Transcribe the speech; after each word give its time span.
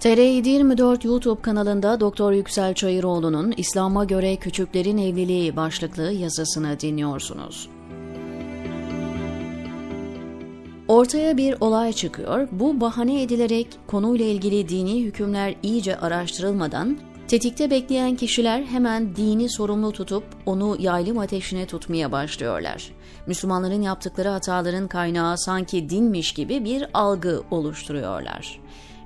TR 0.00 0.18
24 0.18 1.04
YouTube 1.04 1.42
kanalında 1.42 2.00
Doktor 2.00 2.32
Yüksel 2.32 2.74
Çayıroğlu'nun 2.74 3.54
İslam'a 3.56 4.04
göre 4.04 4.36
küçüklerin 4.36 4.98
evliliği 4.98 5.56
başlıklı 5.56 6.12
yazısını 6.12 6.80
dinliyorsunuz. 6.80 7.68
Ortaya 10.88 11.36
bir 11.36 11.56
olay 11.60 11.92
çıkıyor. 11.92 12.48
Bu 12.52 12.80
bahane 12.80 13.22
edilerek 13.22 13.66
konuyla 13.86 14.24
ilgili 14.24 14.68
dini 14.68 15.02
hükümler 15.02 15.54
iyice 15.62 15.98
araştırılmadan 15.98 16.98
tetikte 17.28 17.70
bekleyen 17.70 18.16
kişiler 18.16 18.62
hemen 18.62 19.16
dini 19.16 19.50
sorumlu 19.50 19.92
tutup 19.92 20.24
onu 20.46 20.76
yaylım 20.80 21.18
ateşine 21.18 21.66
tutmaya 21.66 22.12
başlıyorlar. 22.12 22.92
Müslümanların 23.26 23.82
yaptıkları 23.82 24.28
hataların 24.28 24.88
kaynağı 24.88 25.38
sanki 25.38 25.90
dinmiş 25.90 26.32
gibi 26.32 26.64
bir 26.64 26.86
algı 26.94 27.42
oluşturuyorlar 27.50 28.60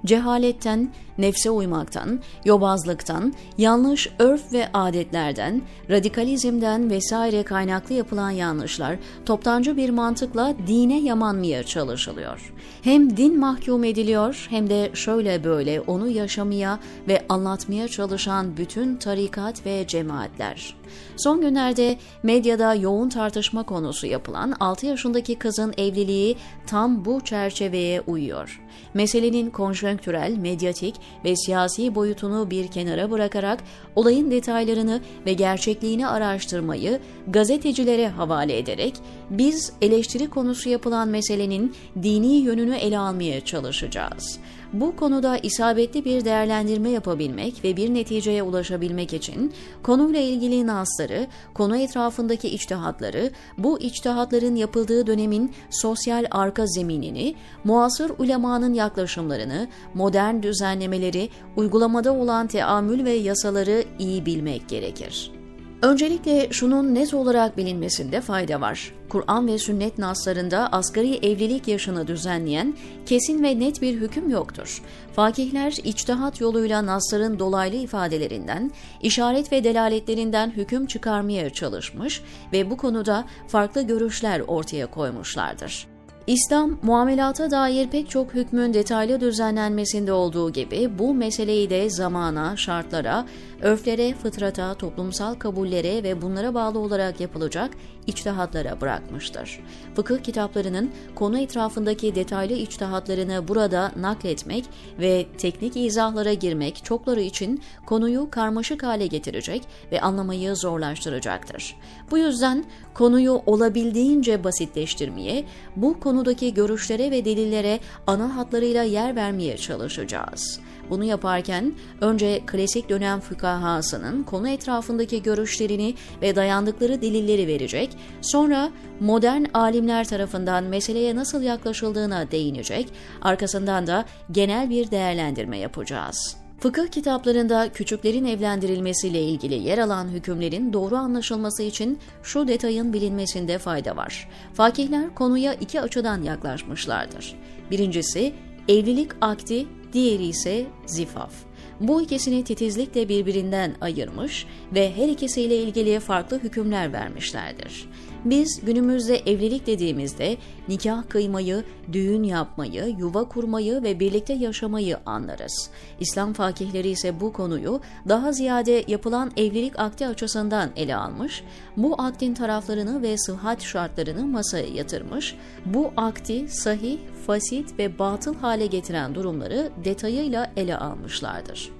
cehaletten, 0.04 0.92
nefse 1.18 1.50
uymaktan, 1.50 2.20
yobazlıktan, 2.44 3.34
yanlış 3.58 4.08
örf 4.18 4.52
ve 4.52 4.68
adetlerden, 4.74 5.62
radikalizmden 5.90 6.90
vesaire 6.90 7.42
kaynaklı 7.42 7.94
yapılan 7.94 8.30
yanlışlar 8.30 8.96
toptancı 9.26 9.76
bir 9.76 9.90
mantıkla 9.90 10.54
dine 10.66 11.00
yamanmaya 11.00 11.62
çalışılıyor. 11.62 12.52
Hem 12.82 13.16
din 13.16 13.40
mahkum 13.40 13.84
ediliyor 13.84 14.46
hem 14.50 14.70
de 14.70 14.90
şöyle 14.94 15.44
böyle 15.44 15.80
onu 15.80 16.08
yaşamaya 16.08 16.78
ve 17.08 17.24
anlatmaya 17.28 17.88
çalışan 17.88 18.56
bütün 18.56 18.96
tarikat 18.96 19.66
ve 19.66 19.86
cemaatler. 19.86 20.76
Son 21.16 21.40
günlerde 21.40 21.98
medyada 22.22 22.74
yoğun 22.74 23.08
tartışma 23.08 23.62
konusu 23.62 24.06
yapılan 24.06 24.54
6 24.60 24.86
yaşındaki 24.86 25.34
kızın 25.34 25.74
evliliği 25.78 26.36
tam 26.66 27.04
bu 27.04 27.20
çerçeveye 27.20 28.00
uyuyor. 28.00 28.63
Meselenin 28.94 29.50
konjonktürel, 29.50 30.36
medyatik 30.36 30.94
ve 31.24 31.36
siyasi 31.36 31.94
boyutunu 31.94 32.50
bir 32.50 32.68
kenara 32.68 33.10
bırakarak 33.10 33.64
olayın 33.96 34.30
detaylarını 34.30 35.00
ve 35.26 35.32
gerçekliğini 35.32 36.06
araştırmayı 36.06 37.00
gazetecilere 37.28 38.08
havale 38.08 38.58
ederek 38.58 38.94
biz 39.30 39.72
eleştiri 39.82 40.30
konusu 40.30 40.68
yapılan 40.68 41.08
meselenin 41.08 41.74
dini 42.02 42.36
yönünü 42.36 42.74
ele 42.74 42.98
almaya 42.98 43.40
çalışacağız. 43.40 44.38
Bu 44.74 44.96
konuda 44.96 45.38
isabetli 45.38 46.04
bir 46.04 46.24
değerlendirme 46.24 46.90
yapabilmek 46.90 47.64
ve 47.64 47.76
bir 47.76 47.94
neticeye 47.94 48.42
ulaşabilmek 48.42 49.12
için 49.12 49.52
konuyla 49.82 50.20
ilgili 50.20 50.66
nasları, 50.66 51.26
konu 51.54 51.76
etrafındaki 51.76 52.48
içtihatları, 52.48 53.30
bu 53.58 53.80
içtihatların 53.80 54.54
yapıldığı 54.56 55.06
dönemin 55.06 55.52
sosyal 55.70 56.24
arka 56.30 56.66
zeminini, 56.66 57.34
muasır 57.64 58.12
ulemanın 58.18 58.74
yaklaşımlarını, 58.74 59.68
modern 59.94 60.42
düzenlemeleri, 60.42 61.28
uygulamada 61.56 62.12
olan 62.12 62.46
teamül 62.46 63.04
ve 63.04 63.12
yasaları 63.12 63.84
iyi 63.98 64.26
bilmek 64.26 64.68
gerekir. 64.68 65.43
Öncelikle 65.84 66.48
şunun 66.50 66.94
net 66.94 67.14
olarak 67.14 67.56
bilinmesinde 67.56 68.20
fayda 68.20 68.60
var. 68.60 68.92
Kur'an 69.08 69.46
ve 69.46 69.58
sünnet 69.58 69.98
naslarında 69.98 70.68
asgari 70.72 71.14
evlilik 71.14 71.68
yaşını 71.68 72.06
düzenleyen 72.06 72.76
kesin 73.06 73.42
ve 73.42 73.60
net 73.60 73.82
bir 73.82 74.00
hüküm 74.00 74.30
yoktur. 74.30 74.82
Fakihler 75.12 75.72
içtihat 75.84 76.40
yoluyla 76.40 76.86
nasların 76.86 77.38
dolaylı 77.38 77.76
ifadelerinden, 77.76 78.70
işaret 79.02 79.52
ve 79.52 79.64
delaletlerinden 79.64 80.50
hüküm 80.50 80.86
çıkarmaya 80.86 81.50
çalışmış 81.50 82.22
ve 82.52 82.70
bu 82.70 82.76
konuda 82.76 83.24
farklı 83.48 83.82
görüşler 83.82 84.40
ortaya 84.40 84.86
koymuşlardır. 84.86 85.93
İslam, 86.26 86.78
muamelata 86.82 87.50
dair 87.50 87.88
pek 87.88 88.10
çok 88.10 88.34
hükmün 88.34 88.74
detaylı 88.74 89.20
düzenlenmesinde 89.20 90.12
olduğu 90.12 90.52
gibi 90.52 90.98
bu 90.98 91.14
meseleyi 91.14 91.70
de 91.70 91.90
zamana, 91.90 92.56
şartlara, 92.56 93.26
örflere, 93.62 94.14
fıtrata, 94.14 94.74
toplumsal 94.74 95.34
kabullere 95.34 96.02
ve 96.02 96.22
bunlara 96.22 96.54
bağlı 96.54 96.78
olarak 96.78 97.20
yapılacak 97.20 97.70
içtihatlara 98.06 98.80
bırakmıştır. 98.80 99.60
Fıkıh 99.96 100.18
kitaplarının 100.18 100.90
konu 101.14 101.38
etrafındaki 101.38 102.14
detaylı 102.14 102.52
içtihatlarını 102.52 103.48
burada 103.48 103.92
nakletmek 103.96 104.64
ve 104.98 105.26
teknik 105.38 105.76
izahlara 105.76 106.32
girmek 106.32 106.84
çokları 106.84 107.20
için 107.20 107.62
konuyu 107.86 108.30
karmaşık 108.30 108.82
hale 108.82 109.06
getirecek 109.06 109.62
ve 109.92 110.00
anlamayı 110.00 110.56
zorlaştıracaktır. 110.56 111.76
Bu 112.10 112.18
yüzden 112.18 112.64
konuyu 112.94 113.42
olabildiğince 113.46 114.44
basitleştirmeye, 114.44 115.44
bu 115.76 116.00
konudaki 116.00 116.54
görüşlere 116.54 117.10
ve 117.10 117.24
delillere 117.24 117.80
ana 118.06 118.36
hatlarıyla 118.36 118.82
yer 118.82 119.16
vermeye 119.16 119.56
çalışacağız. 119.56 120.60
Bunu 120.90 121.04
yaparken 121.04 121.74
önce 122.00 122.42
klasik 122.46 122.88
dönem 122.88 123.20
fükahasının 123.20 124.22
konu 124.22 124.48
etrafındaki 124.48 125.22
görüşlerini 125.22 125.94
ve 126.22 126.36
dayandıkları 126.36 127.02
delilleri 127.02 127.46
verecek, 127.46 127.96
sonra 128.20 128.70
modern 129.00 129.44
alimler 129.54 130.08
tarafından 130.08 130.64
meseleye 130.64 131.16
nasıl 131.16 131.42
yaklaşıldığına 131.42 132.30
değinecek, 132.30 132.88
arkasından 133.22 133.86
da 133.86 134.04
genel 134.30 134.70
bir 134.70 134.90
değerlendirme 134.90 135.58
yapacağız. 135.58 136.36
Fıkıh 136.64 136.88
kitaplarında 136.88 137.72
küçüklerin 137.72 138.24
evlendirilmesiyle 138.24 139.22
ilgili 139.22 139.54
yer 139.54 139.78
alan 139.78 140.08
hükümlerin 140.08 140.72
doğru 140.72 140.96
anlaşılması 140.96 141.62
için 141.62 141.98
şu 142.22 142.48
detayın 142.48 142.92
bilinmesinde 142.92 143.58
fayda 143.58 143.96
var. 143.96 144.28
Fakihler 144.54 145.14
konuya 145.14 145.54
iki 145.54 145.80
açıdan 145.80 146.22
yaklaşmışlardır. 146.22 147.36
Birincisi, 147.70 148.34
evlilik 148.68 149.10
akti 149.20 149.66
diğeri 149.94 150.26
ise 150.26 150.66
zifaf. 150.86 151.32
Bu 151.80 152.02
ikisini 152.02 152.44
titizlikle 152.44 153.08
birbirinden 153.08 153.74
ayırmış 153.80 154.46
ve 154.74 154.92
her 154.96 155.08
ikisiyle 155.08 155.56
ilgili 155.56 156.00
farklı 156.00 156.38
hükümler 156.38 156.92
vermişlerdir. 156.92 157.88
Biz 158.24 158.60
günümüzde 158.64 159.16
evlilik 159.16 159.66
dediğimizde 159.66 160.36
nikah 160.68 161.08
kıymayı, 161.08 161.64
düğün 161.92 162.22
yapmayı, 162.22 162.96
yuva 162.98 163.24
kurmayı 163.24 163.82
ve 163.82 164.00
birlikte 164.00 164.32
yaşamayı 164.32 164.98
anlarız. 165.06 165.70
İslam 166.00 166.32
fakihleri 166.32 166.88
ise 166.88 167.20
bu 167.20 167.32
konuyu 167.32 167.80
daha 168.08 168.32
ziyade 168.32 168.84
yapılan 168.88 169.32
evlilik 169.36 169.78
akti 169.78 170.06
açısından 170.06 170.70
ele 170.76 170.96
almış, 170.96 171.44
bu 171.76 172.02
aktin 172.02 172.34
taraflarını 172.34 173.02
ve 173.02 173.18
sıhhat 173.18 173.62
şartlarını 173.62 174.26
masaya 174.26 174.66
yatırmış, 174.66 175.36
bu 175.66 175.92
akti 175.96 176.48
sahih, 176.48 176.98
fasit 177.26 177.78
ve 177.78 177.98
batıl 177.98 178.34
hale 178.34 178.66
getiren 178.66 179.14
durumları 179.14 179.70
detayıyla 179.84 180.52
ele 180.56 180.76
almışlardır. 180.76 181.70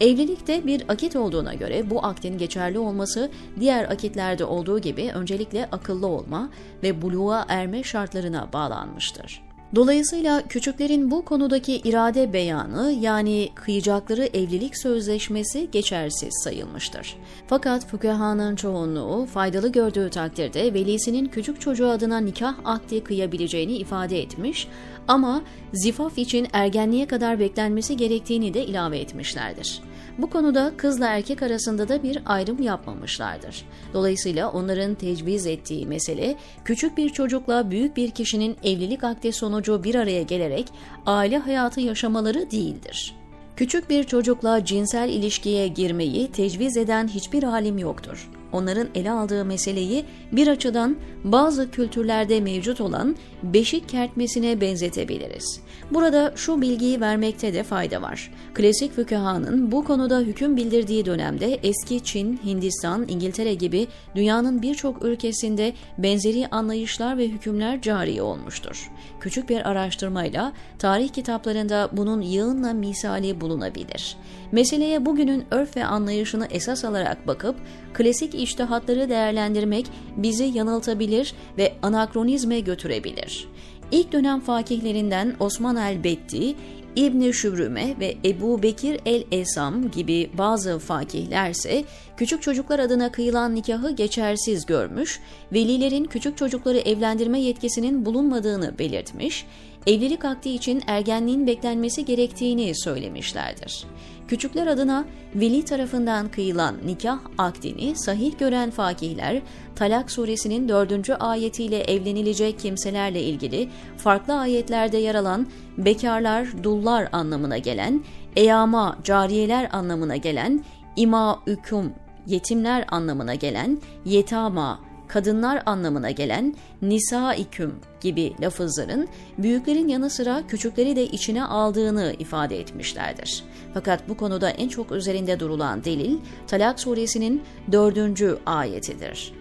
Evlilikte 0.00 0.66
bir 0.66 0.84
akit 0.88 1.16
olduğuna 1.16 1.54
göre 1.54 1.90
bu 1.90 2.04
aktin 2.04 2.38
geçerli 2.38 2.78
olması 2.78 3.30
diğer 3.60 3.84
akitlerde 3.84 4.44
olduğu 4.44 4.78
gibi 4.78 5.10
öncelikle 5.14 5.68
akıllı 5.72 6.06
olma 6.06 6.50
ve 6.82 7.02
buluğa 7.02 7.44
erme 7.48 7.82
şartlarına 7.82 8.52
bağlanmıştır. 8.52 9.48
Dolayısıyla 9.74 10.42
küçüklerin 10.48 11.10
bu 11.10 11.24
konudaki 11.24 11.76
irade 11.76 12.32
beyanı 12.32 12.92
yani 13.00 13.48
kıyacakları 13.54 14.24
evlilik 14.24 14.78
sözleşmesi 14.78 15.68
geçersiz 15.72 16.34
sayılmıştır. 16.44 17.16
Fakat 17.46 17.86
fukahanın 17.86 18.56
çoğunluğu 18.56 19.26
faydalı 19.26 19.72
gördüğü 19.72 20.10
takdirde 20.10 20.74
velisinin 20.74 21.26
küçük 21.26 21.60
çocuğu 21.60 21.88
adına 21.88 22.18
nikah 22.18 22.54
akdi 22.64 23.04
kıyabileceğini 23.04 23.76
ifade 23.76 24.22
etmiş 24.22 24.68
ama 25.08 25.42
zifaf 25.72 26.18
için 26.18 26.46
ergenliğe 26.52 27.06
kadar 27.06 27.38
beklenmesi 27.38 27.96
gerektiğini 27.96 28.54
de 28.54 28.66
ilave 28.66 28.98
etmişlerdir. 28.98 29.80
Bu 30.18 30.30
konuda 30.30 30.72
kızla 30.76 31.08
erkek 31.08 31.42
arasında 31.42 31.88
da 31.88 32.02
bir 32.02 32.22
ayrım 32.26 32.62
yapmamışlardır. 32.62 33.64
Dolayısıyla 33.94 34.50
onların 34.50 34.94
tecviz 34.94 35.46
ettiği 35.46 35.86
mesele 35.86 36.36
küçük 36.64 36.96
bir 36.96 37.10
çocukla 37.10 37.70
büyük 37.70 37.96
bir 37.96 38.10
kişinin 38.10 38.56
evlilik 38.64 39.04
akdi 39.04 39.32
sonucu 39.32 39.84
bir 39.84 39.94
araya 39.94 40.22
gelerek 40.22 40.66
aile 41.06 41.38
hayatı 41.38 41.80
yaşamaları 41.80 42.50
değildir. 42.50 43.14
Küçük 43.56 43.90
bir 43.90 44.04
çocukla 44.04 44.64
cinsel 44.64 45.08
ilişkiye 45.08 45.68
girmeyi 45.68 46.32
tecviz 46.32 46.76
eden 46.76 47.08
hiçbir 47.08 47.42
alim 47.42 47.78
yoktur 47.78 48.28
onların 48.52 48.88
ele 48.94 49.10
aldığı 49.10 49.44
meseleyi 49.44 50.04
bir 50.32 50.48
açıdan 50.48 50.96
bazı 51.24 51.70
kültürlerde 51.70 52.40
mevcut 52.40 52.80
olan 52.80 53.16
beşik 53.42 53.88
kertmesine 53.88 54.60
benzetebiliriz. 54.60 55.60
Burada 55.90 56.32
şu 56.36 56.60
bilgiyi 56.60 57.00
vermekte 57.00 57.54
de 57.54 57.62
fayda 57.62 58.02
var. 58.02 58.30
Klasik 58.54 58.92
fükahanın 58.92 59.72
bu 59.72 59.84
konuda 59.84 60.20
hüküm 60.20 60.56
bildirdiği 60.56 61.06
dönemde 61.06 61.58
eski 61.62 62.04
Çin, 62.04 62.40
Hindistan, 62.44 63.08
İngiltere 63.08 63.54
gibi 63.54 63.86
dünyanın 64.14 64.62
birçok 64.62 65.04
ülkesinde 65.04 65.72
benzeri 65.98 66.46
anlayışlar 66.46 67.18
ve 67.18 67.28
hükümler 67.28 67.82
cari 67.82 68.22
olmuştur. 68.22 68.90
Küçük 69.20 69.48
bir 69.48 69.68
araştırmayla 69.68 70.52
tarih 70.78 71.08
kitaplarında 71.08 71.88
bunun 71.92 72.20
yığınla 72.20 72.72
misali 72.72 73.40
bulunabilir. 73.40 74.16
Meseleye 74.52 75.06
bugünün 75.06 75.44
örf 75.50 75.76
ve 75.76 75.84
anlayışını 75.84 76.46
esas 76.50 76.84
alarak 76.84 77.26
bakıp 77.26 77.56
klasik 77.94 78.34
iştihatları 78.38 79.08
değerlendirmek 79.08 79.86
bizi 80.16 80.44
yanıltabilir 80.44 81.34
ve 81.58 81.72
anakronizme 81.82 82.60
götürebilir. 82.60 83.48
İlk 83.92 84.12
dönem 84.12 84.40
fakihlerinden 84.40 85.34
Osman 85.40 85.76
el-Betti, 85.76 86.54
İbni 86.96 87.34
Şübrüme 87.34 87.94
ve 88.00 88.16
Ebu 88.24 88.62
Bekir 88.62 89.00
el-Esam 89.06 89.90
gibi 89.90 90.30
bazı 90.38 90.78
fakihlerse 90.78 91.84
küçük 92.16 92.42
çocuklar 92.42 92.78
adına 92.78 93.12
kıyılan 93.12 93.54
nikahı 93.54 93.90
geçersiz 93.90 94.66
görmüş, 94.66 95.20
velilerin 95.52 96.04
küçük 96.04 96.36
çocukları 96.36 96.78
evlendirme 96.78 97.40
yetkisinin 97.40 98.06
bulunmadığını 98.06 98.78
belirtmiş, 98.78 99.46
evlilik 99.88 100.24
akdi 100.24 100.48
için 100.48 100.82
ergenliğin 100.86 101.46
beklenmesi 101.46 102.04
gerektiğini 102.04 102.72
söylemişlerdir. 102.74 103.84
Küçükler 104.28 104.66
adına 104.66 105.04
veli 105.34 105.64
tarafından 105.64 106.28
kıyılan 106.28 106.74
nikah 106.86 107.18
akdini 107.38 107.96
sahih 107.96 108.38
gören 108.38 108.70
fakihler, 108.70 109.42
Talak 109.76 110.10
suresinin 110.10 110.68
dördüncü 110.68 111.12
ayetiyle 111.12 111.80
evlenilecek 111.80 112.58
kimselerle 112.58 113.22
ilgili 113.22 113.68
farklı 113.96 114.34
ayetlerde 114.34 114.98
yer 114.98 115.14
alan 115.14 115.46
bekarlar, 115.78 116.48
dullar 116.62 117.08
anlamına 117.12 117.58
gelen, 117.58 118.04
eyama, 118.36 118.98
cariyeler 119.04 119.68
anlamına 119.72 120.16
gelen, 120.16 120.64
ima, 120.96 121.42
üküm, 121.46 121.92
yetimler 122.26 122.84
anlamına 122.88 123.34
gelen, 123.34 123.78
yetama, 124.04 124.87
kadınlar 125.08 125.62
anlamına 125.66 126.10
gelen 126.10 126.54
nisa-iküm 126.82 127.74
gibi 128.00 128.32
lafızların 128.40 129.08
büyüklerin 129.38 129.88
yanı 129.88 130.10
sıra 130.10 130.42
küçükleri 130.48 130.96
de 130.96 131.06
içine 131.06 131.44
aldığını 131.44 132.14
ifade 132.18 132.60
etmişlerdir. 132.60 133.44
Fakat 133.74 134.08
bu 134.08 134.16
konuda 134.16 134.50
en 134.50 134.68
çok 134.68 134.92
üzerinde 134.92 135.40
durulan 135.40 135.84
delil 135.84 136.18
Talak 136.46 136.80
suresinin 136.80 137.42
dördüncü 137.72 138.38
ayetidir. 138.46 139.32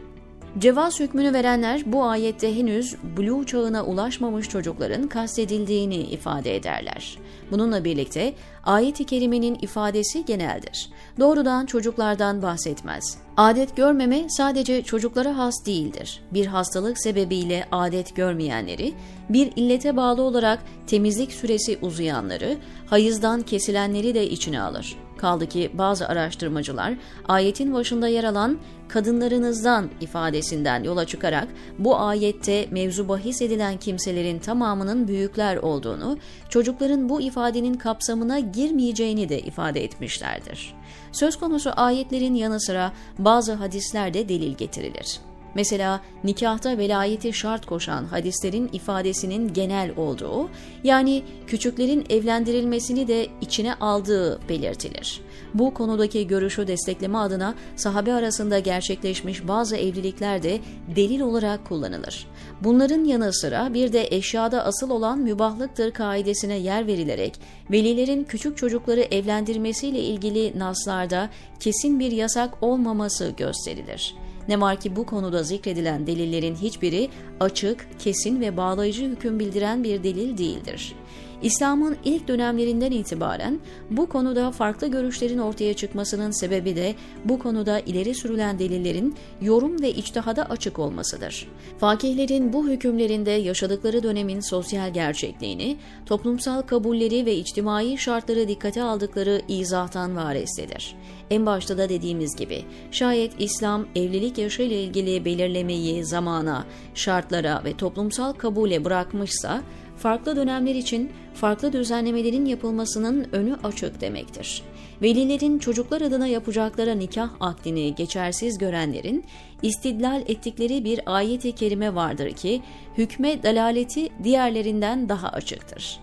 Cevaz 0.59 0.99
hükmünü 0.99 1.33
verenler 1.33 1.81
bu 1.85 2.03
ayette 2.03 2.55
henüz 2.57 2.95
buluğ 3.17 3.45
çağına 3.45 3.85
ulaşmamış 3.85 4.49
çocukların 4.49 5.07
kastedildiğini 5.07 5.95
ifade 5.95 6.55
ederler. 6.55 7.17
Bununla 7.51 7.83
birlikte 7.83 8.33
ayet-i 8.63 9.05
kerimenin 9.05 9.57
ifadesi 9.61 10.25
geneldir. 10.25 10.89
Doğrudan 11.19 11.65
çocuklardan 11.65 12.41
bahsetmez. 12.41 13.17
Adet 13.37 13.75
görmeme 13.75 14.29
sadece 14.29 14.83
çocuklara 14.83 15.37
has 15.37 15.65
değildir. 15.65 16.21
Bir 16.33 16.45
hastalık 16.45 16.99
sebebiyle 16.99 17.67
adet 17.71 18.15
görmeyenleri, 18.15 18.93
bir 19.29 19.51
illete 19.55 19.97
bağlı 19.97 20.21
olarak 20.21 20.59
temizlik 20.87 21.31
süresi 21.31 21.77
uzayanları, 21.81 22.57
hayızdan 22.85 23.41
kesilenleri 23.41 24.15
de 24.15 24.29
içine 24.29 24.61
alır. 24.61 24.97
Kaldı 25.17 25.47
ki 25.47 25.71
bazı 25.73 26.07
araştırmacılar 26.07 26.93
ayetin 27.27 27.73
başında 27.73 28.07
yer 28.07 28.23
alan 28.23 28.57
kadınlarınızdan 28.87 29.89
ifadesinden 30.01 30.83
yola 30.83 31.05
çıkarak 31.05 31.47
bu 31.79 31.99
ayette 31.99 32.67
mevzu 32.71 33.09
bahis 33.09 33.41
edilen 33.41 33.77
kimselerin 33.77 34.39
tamamının 34.39 35.07
büyükler 35.07 35.57
olduğunu, 35.57 36.17
çocukların 36.49 37.09
bu 37.09 37.21
ifadenin 37.21 37.73
kapsamına 37.73 38.39
girmeyeceğini 38.39 39.29
de 39.29 39.39
ifade 39.39 39.83
etmişlerdir. 39.83 40.73
Söz 41.11 41.39
konusu 41.39 41.71
ayetlerin 41.75 42.35
yanı 42.35 42.61
sıra 42.61 42.91
bazı 43.19 43.53
hadislerde 43.53 44.29
delil 44.29 44.53
getirilir. 44.55 45.19
Mesela 45.55 46.01
nikahta 46.23 46.77
velayeti 46.77 47.33
şart 47.33 47.65
koşan 47.65 48.05
hadislerin 48.05 48.69
ifadesinin 48.73 49.53
genel 49.53 49.91
olduğu, 49.97 50.49
yani 50.83 51.23
küçüklerin 51.47 52.05
evlendirilmesini 52.09 53.07
de 53.07 53.27
içine 53.41 53.73
aldığı 53.73 54.39
belirtilir. 54.49 55.21
Bu 55.53 55.73
konudaki 55.73 56.27
görüşü 56.27 56.67
destekleme 56.67 57.17
adına 57.17 57.55
sahabe 57.75 58.13
arasında 58.13 58.59
gerçekleşmiş 58.59 59.47
bazı 59.47 59.77
evlilikler 59.77 60.43
de 60.43 60.59
delil 60.95 61.21
olarak 61.21 61.67
kullanılır. 61.67 62.27
Bunların 62.63 63.03
yanı 63.03 63.33
sıra 63.33 63.73
bir 63.73 63.93
de 63.93 64.07
eşyada 64.11 64.65
asıl 64.65 64.89
olan 64.89 65.19
mübahlıktır 65.19 65.91
kaidesine 65.91 66.57
yer 66.57 66.87
verilerek 66.87 67.39
velilerin 67.71 68.23
küçük 68.23 68.57
çocukları 68.57 69.01
evlendirmesiyle 69.01 69.99
ilgili 69.99 70.59
naslarda 70.59 71.29
kesin 71.59 71.99
bir 71.99 72.11
yasak 72.11 72.63
olmaması 72.63 73.33
gösterilir. 73.37 74.15
Ne 74.47 74.61
var 74.61 74.79
ki 74.79 74.95
bu 74.95 75.05
konuda 75.05 75.43
zikredilen 75.43 76.07
delillerin 76.07 76.55
hiçbiri 76.55 77.09
açık, 77.39 77.87
kesin 77.99 78.41
ve 78.41 78.57
bağlayıcı 78.57 79.05
hüküm 79.05 79.39
bildiren 79.39 79.83
bir 79.83 80.03
delil 80.03 80.37
değildir. 80.37 80.95
İslam'ın 81.41 81.97
ilk 82.05 82.27
dönemlerinden 82.27 82.91
itibaren 82.91 83.59
bu 83.91 84.09
konuda 84.09 84.51
farklı 84.51 84.87
görüşlerin 84.87 85.37
ortaya 85.37 85.73
çıkmasının 85.73 86.31
sebebi 86.31 86.75
de 86.75 86.95
bu 87.25 87.39
konuda 87.39 87.79
ileri 87.79 88.15
sürülen 88.15 88.59
delillerin 88.59 89.15
yorum 89.41 89.81
ve 89.81 89.91
içtihada 89.91 90.45
açık 90.45 90.79
olmasıdır. 90.79 91.47
Fakihlerin 91.77 92.53
bu 92.53 92.69
hükümlerinde 92.69 93.31
yaşadıkları 93.31 94.03
dönemin 94.03 94.39
sosyal 94.39 94.93
gerçekliğini, 94.93 95.77
toplumsal 96.05 96.61
kabulleri 96.61 97.25
ve 97.25 97.35
içtimai 97.35 97.97
şartları 97.97 98.47
dikkate 98.47 98.83
aldıkları 98.83 99.41
izahtan 99.47 100.15
vareslidir. 100.15 100.95
En 101.29 101.45
başta 101.45 101.77
da 101.77 101.89
dediğimiz 101.89 102.35
gibi 102.35 102.65
şayet 102.91 103.31
İslam 103.39 103.85
evlilik 103.95 104.37
yaşı 104.37 104.61
ile 104.61 104.83
ilgili 104.83 105.25
belirlemeyi 105.25 106.05
zamana, 106.05 106.65
şartlara 106.95 107.61
ve 107.65 107.77
toplumsal 107.77 108.33
kabule 108.33 108.85
bırakmışsa 108.85 109.61
farklı 109.97 110.35
dönemler 110.35 110.75
için 110.75 111.11
farklı 111.33 111.73
düzenlemelerin 111.73 112.45
yapılmasının 112.45 113.27
önü 113.31 113.55
açık 113.63 114.01
demektir. 114.01 114.63
Velilerin 115.01 115.59
çocuklar 115.59 116.01
adına 116.01 116.27
yapacakları 116.27 116.99
nikah 116.99 117.29
akdini 117.39 117.95
geçersiz 117.95 118.57
görenlerin 118.57 119.25
istidlal 119.61 120.21
ettikleri 120.27 120.83
bir 120.83 120.99
ayet-i 121.05 121.51
kerime 121.51 121.95
vardır 121.95 122.31
ki 122.31 122.61
hükme 122.97 123.43
dalaleti 123.43 124.09
diğerlerinden 124.23 125.09
daha 125.09 125.29
açıktır. 125.29 125.99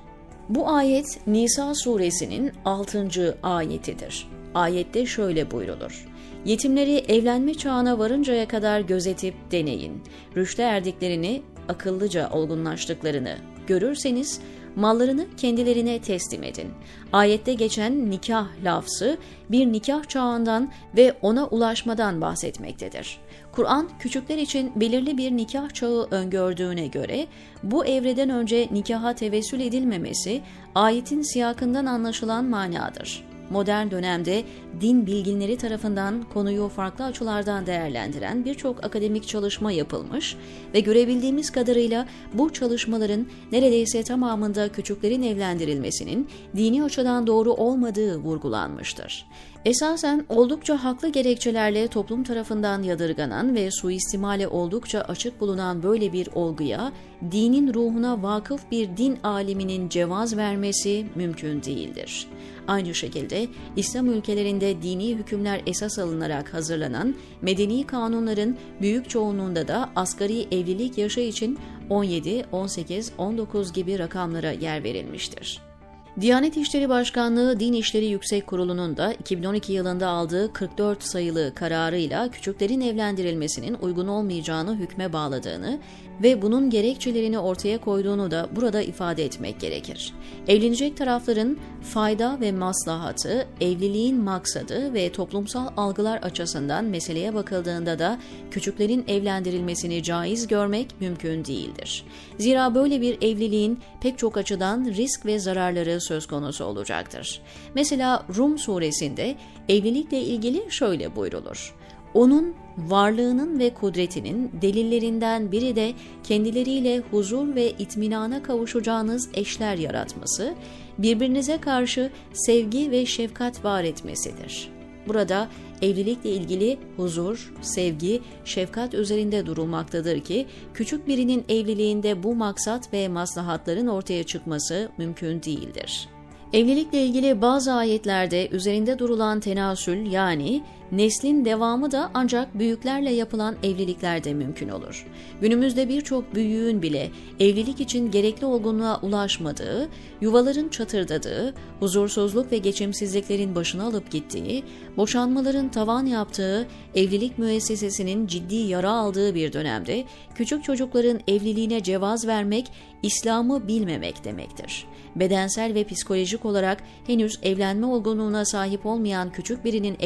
Bu 0.49 0.69
ayet 0.69 1.27
Nisa 1.27 1.75
suresinin 1.75 2.53
6. 2.65 3.39
ayetidir. 3.43 4.29
Ayette 4.55 5.07
şöyle 5.07 5.51
buyrulur. 5.51 6.07
Yetimleri 6.45 6.97
evlenme 6.97 7.55
çağına 7.55 7.99
varıncaya 7.99 8.49
kadar 8.49 8.81
gözetip 8.81 9.35
deneyin. 9.51 10.03
Rüşte 10.37 10.63
erdiklerini, 10.63 11.43
akıllıca 11.69 12.31
olgunlaştıklarını 12.31 13.37
görürseniz 13.67 14.41
mallarını 14.77 15.27
kendilerine 15.37 15.99
teslim 15.99 16.43
edin. 16.43 16.71
Ayette 17.13 17.55
geçen 17.55 18.11
nikah 18.11 18.47
lafzı 18.65 19.19
bir 19.51 19.67
nikah 19.67 20.05
çağından 20.09 20.73
ve 20.97 21.15
ona 21.23 21.47
ulaşmadan 21.47 22.21
bahsetmektedir. 22.21 23.19
Kur'an 23.53 23.89
küçükler 23.99 24.39
için 24.39 24.73
belirli 24.77 25.19
bir 25.19 25.31
nikah 25.31 25.71
çağı 25.75 26.09
öngördüğüne 26.11 26.87
göre 26.87 27.27
bu 27.63 27.87
evreden 27.87 28.31
önce 28.31 28.69
nikaha 28.71 29.15
tevessül 29.15 29.61
edilmemesi 29.61 30.43
ayetin 30.75 31.23
siyakından 31.23 31.87
anlaşılan 31.87 32.45
manadır 32.45 33.34
modern 33.51 33.91
dönemde 33.91 34.45
din 34.81 35.07
bilginleri 35.07 35.57
tarafından 35.57 36.25
konuyu 36.35 36.69
farklı 36.69 37.05
açılardan 37.05 37.67
değerlendiren 37.67 38.45
birçok 38.45 38.85
akademik 38.85 39.29
çalışma 39.29 39.73
yapılmış 39.73 40.37
ve 40.75 40.81
görebildiğimiz 40.81 41.51
kadarıyla 41.51 42.07
bu 42.35 42.53
çalışmaların 42.53 43.27
neredeyse 43.53 44.03
tamamında 44.03 44.69
küçüklerin 44.69 45.23
evlendirilmesinin 45.23 46.29
dini 46.57 46.85
açıdan 46.85 47.27
doğru 47.27 47.53
olmadığı 47.53 48.17
vurgulanmıştır. 48.17 49.27
Esasen 49.65 50.25
oldukça 50.29 50.85
haklı 50.85 51.09
gerekçelerle 51.09 51.89
toplum 51.89 52.25
tarafından 52.25 52.83
yadırganan 52.83 53.55
ve 53.55 53.71
suistimale 53.71 54.49
oldukça 54.49 55.01
açık 55.01 55.41
bulunan 55.41 55.83
böyle 55.83 56.13
bir 56.13 56.29
olguya 56.35 56.93
dinin 57.31 57.75
ruhuna 57.75 58.23
vakıf 58.23 58.71
bir 58.71 58.97
din 58.97 59.19
aliminin 59.23 59.89
cevaz 59.89 60.37
vermesi 60.37 61.07
mümkün 61.15 61.63
değildir. 61.63 62.27
Aynı 62.69 62.95
şekilde 62.95 63.47
İslam 63.77 64.07
ülkelerinde 64.13 64.83
dini 64.83 65.15
hükümler 65.15 65.61
esas 65.67 65.99
alınarak 65.99 66.55
hazırlanan 66.55 67.15
medeni 67.43 67.87
kanunların 67.87 68.57
büyük 68.81 69.11
çoğunluğunda 69.11 69.69
da 69.69 69.91
asgari 69.97 70.47
evlilik 70.51 70.99
yaşı 70.99 71.21
için 71.21 71.59
17, 71.91 72.45
18, 72.53 73.13
19 73.19 73.73
gibi 73.73 73.99
rakamlara 73.99 74.51
yer 74.51 74.85
verilmiştir. 74.85 75.74
Diyanet 76.21 76.57
İşleri 76.57 76.89
Başkanlığı 76.89 77.61
Din 77.61 77.73
İşleri 77.73 78.07
Yüksek 78.07 78.47
Kurulu'nun 78.47 78.97
da 78.97 79.13
2012 79.13 79.73
yılında 79.73 80.09
aldığı 80.09 80.53
44 80.53 81.03
sayılı 81.03 81.53
kararıyla 81.55 82.31
küçüklerin 82.31 82.81
evlendirilmesinin 82.81 83.75
uygun 83.75 84.09
olmayacağını 84.09 84.77
hükme 84.77 85.13
bağladığını 85.13 85.79
ve 86.23 86.43
bunun 86.43 86.71
gerekçelerini 86.71 87.39
ortaya 87.39 87.79
koyduğunu 87.79 88.31
da 88.31 88.49
burada 88.57 88.83
ifade 88.83 89.25
etmek 89.25 89.61
gerekir. 89.61 90.13
Evlenecek 90.49 90.97
tarafların 90.97 91.57
fayda 91.83 92.41
ve 92.41 92.53
maslahatı, 92.53 93.47
evliliğin 93.61 94.17
maksadı 94.17 94.95
ve 94.95 95.13
toplumsal 95.13 95.69
algılar 95.77 96.17
açısından 96.17 96.85
meseleye 96.85 97.35
bakıldığında 97.35 97.99
da 97.99 98.19
küçüklerin 98.51 99.05
evlendirilmesini 99.09 100.03
caiz 100.03 100.47
görmek 100.47 101.01
mümkün 101.01 101.45
değildir. 101.45 102.05
Zira 102.39 102.75
böyle 102.75 103.01
bir 103.01 103.17
evliliğin 103.23 103.79
pek 104.01 104.19
çok 104.19 104.37
açıdan 104.37 104.85
risk 104.85 105.27
ve 105.27 105.39
zararları 105.39 106.01
söz 106.07 106.27
konusu 106.27 106.65
olacaktır. 106.65 107.41
Mesela 107.75 108.27
Rum 108.37 108.59
suresinde 108.59 109.37
evlilikle 109.69 110.21
ilgili 110.21 110.63
şöyle 110.71 111.17
buyrulur. 111.17 111.75
Onun 112.15 112.55
varlığının 112.79 113.59
ve 113.59 113.75
kudretinin 113.75 114.51
delillerinden 114.63 115.53
biri 115.53 115.77
de 115.77 115.93
kendileriyle 116.25 117.03
huzur 117.11 117.55
ve 117.55 117.71
itminana 117.71 118.43
kavuşacağınız 118.43 119.29
eşler 119.35 119.77
yaratması, 119.77 120.55
birbirinize 120.99 121.59
karşı 121.61 122.11
sevgi 122.33 122.91
ve 122.91 123.07
şefkat 123.07 123.65
var 123.65 123.85
etmesidir. 123.85 124.69
Burada 125.09 125.49
evlilikle 125.85 126.31
ilgili 126.31 126.79
huzur, 126.97 127.53
sevgi, 127.63 128.23
şefkat 128.45 128.95
üzerinde 128.95 129.47
durulmaktadır 129.47 130.21
ki 130.21 130.47
küçük 130.75 131.09
birinin 131.09 131.45
evliliğinde 131.49 132.23
bu 132.23 132.35
maksat 132.35 132.93
ve 132.93 133.09
maslahatların 133.09 133.87
ortaya 133.87 134.25
çıkması 134.25 134.89
mümkün 134.99 135.43
değildir. 135.43 136.09
Evlilikle 136.53 137.05
ilgili 137.05 137.43
bazı 137.43 137.73
ayetlerde 137.73 138.49
üzerinde 138.49 138.99
durulan 138.99 139.41
tenasül 139.41 140.13
yani 140.13 140.63
neslin 140.97 141.45
devamı 141.45 141.93
da 141.93 142.11
ancak 142.15 142.59
büyüklerle 142.59 143.11
yapılan 143.11 143.57
evliliklerde 143.63 144.35
mümkün 144.35 144.69
olur. 144.69 145.07
Günümüzde 145.41 145.89
birçok 145.89 146.35
büyüğün 146.35 146.83
bile 146.83 147.11
evlilik 147.41 147.81
için 147.81 148.11
gerekli 148.11 148.47
olgunluğa 148.47 149.01
ulaşmadığı, 149.03 149.89
yuvaların 150.21 150.69
çatırdadığı, 150.69 151.55
huzursuzluk 151.81 152.53
ve 152.53 152.59
geçimsizliklerin 152.59 153.55
başına 153.55 153.85
alıp 153.85 154.11
gittiği, 154.11 154.65
boşanmaların 154.97 155.71
tavan 155.71 156.07
yaptığı, 156.07 156.67
evlilik 156.95 157.39
müessesesinin 157.39 158.27
ciddi 158.27 158.55
yara 158.55 158.91
aldığı 158.91 159.35
bir 159.35 159.53
dönemde 159.53 160.05
küçük 160.35 160.65
çocukların 160.65 161.21
evliliğine 161.29 161.83
cevaz 161.83 162.27
vermek 162.27 162.71
İslam'ı 163.03 163.69
bilmemek 163.69 164.25
demektir. 164.25 164.87
Bedensel 165.17 165.75
ve 165.75 165.85
psikolojik 165.85 166.45
olarak 166.45 166.83
henüz 167.07 167.39
evlenme 167.43 167.87
olgunluğuna 167.87 168.45
sahip 168.45 168.87
olmayan 168.87 169.33
küçük 169.33 169.65
birinin 169.65 169.97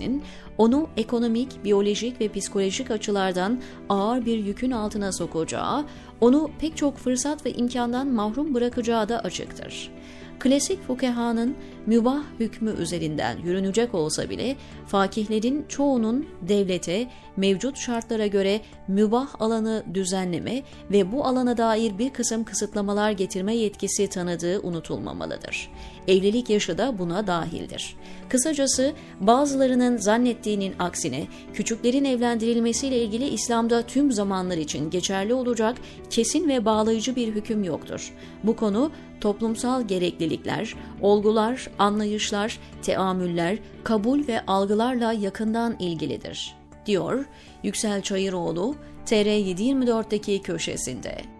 evlendirilmesinin 0.00 0.22
onu 0.58 0.88
ekonomik, 0.96 1.64
biyolojik 1.64 2.20
ve 2.20 2.28
psikolojik 2.28 2.90
açılardan 2.90 3.60
ağır 3.88 4.26
bir 4.26 4.38
yükün 4.38 4.70
altına 4.70 5.12
sokacağı, 5.12 5.84
onu 6.20 6.50
pek 6.58 6.76
çok 6.76 6.98
fırsat 6.98 7.46
ve 7.46 7.52
imkandan 7.52 8.06
mahrum 8.06 8.54
bırakacağı 8.54 9.08
da 9.08 9.20
açıktır. 9.20 9.90
Klasik 10.38 10.86
fukahanın 10.86 11.56
mübah 11.90 12.22
hükmü 12.40 12.74
üzerinden 12.78 13.38
yürünecek 13.38 13.94
olsa 13.94 14.30
bile 14.30 14.56
fakihlerin 14.86 15.64
çoğunun 15.68 16.26
devlete 16.48 17.08
mevcut 17.36 17.76
şartlara 17.76 18.26
göre 18.26 18.60
mübah 18.88 19.40
alanı 19.40 19.84
düzenleme 19.94 20.62
ve 20.90 21.12
bu 21.12 21.26
alana 21.26 21.56
dair 21.56 21.98
bir 21.98 22.10
kısım 22.10 22.44
kısıtlamalar 22.44 23.10
getirme 23.10 23.56
yetkisi 23.56 24.08
tanıdığı 24.08 24.60
unutulmamalıdır. 24.60 25.70
Evlilik 26.08 26.50
yaşı 26.50 26.78
da 26.78 26.98
buna 26.98 27.26
dahildir. 27.26 27.96
Kısacası 28.28 28.92
bazılarının 29.20 29.96
zannettiğinin 29.96 30.74
aksine 30.78 31.26
küçüklerin 31.54 32.04
evlendirilmesiyle 32.04 33.02
ilgili 33.02 33.28
İslam'da 33.28 33.82
tüm 33.82 34.12
zamanlar 34.12 34.56
için 34.56 34.90
geçerli 34.90 35.34
olacak 35.34 35.76
kesin 36.10 36.48
ve 36.48 36.64
bağlayıcı 36.64 37.16
bir 37.16 37.28
hüküm 37.34 37.64
yoktur. 37.64 38.12
Bu 38.44 38.56
konu 38.56 38.90
toplumsal 39.20 39.82
gereklilikler, 39.88 40.74
olgular, 41.00 41.70
anlayışlar, 41.80 42.58
teamüller, 42.82 43.58
kabul 43.84 44.26
ve 44.28 44.46
algılarla 44.46 45.12
yakından 45.12 45.76
ilgilidir, 45.78 46.54
diyor 46.86 47.24
Yüksel 47.62 48.02
Çayıroğlu 48.02 48.74
TR724'deki 49.06 50.42
köşesinde. 50.42 51.39